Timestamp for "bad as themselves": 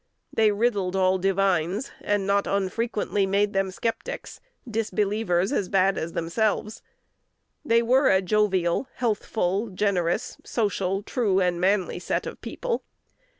5.69-6.81